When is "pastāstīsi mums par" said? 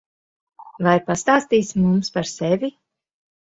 1.09-2.33